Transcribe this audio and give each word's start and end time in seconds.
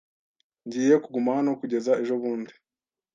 Ngiye 0.65 0.95
kuguma 1.03 1.29
hano 1.37 1.51
kugeza 1.61 1.91
ejobundi. 2.01 2.53